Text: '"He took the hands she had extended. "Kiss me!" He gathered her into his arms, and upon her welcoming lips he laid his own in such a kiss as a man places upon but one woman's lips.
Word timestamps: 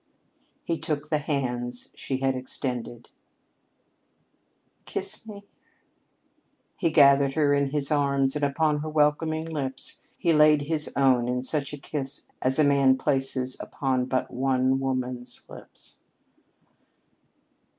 '"He 0.65 0.79
took 0.79 1.09
the 1.09 1.19
hands 1.19 1.91
she 1.95 2.17
had 2.21 2.33
extended. 2.35 3.11
"Kiss 4.85 5.27
me!" 5.27 5.43
He 6.75 6.89
gathered 6.89 7.33
her 7.33 7.53
into 7.53 7.73
his 7.73 7.91
arms, 7.91 8.35
and 8.35 8.43
upon 8.43 8.79
her 8.79 8.89
welcoming 8.89 9.45
lips 9.45 10.15
he 10.17 10.33
laid 10.33 10.63
his 10.63 10.91
own 10.95 11.27
in 11.27 11.43
such 11.43 11.71
a 11.71 11.77
kiss 11.77 12.25
as 12.41 12.57
a 12.57 12.63
man 12.63 12.97
places 12.97 13.55
upon 13.59 14.05
but 14.05 14.31
one 14.33 14.79
woman's 14.79 15.47
lips. 15.47 15.99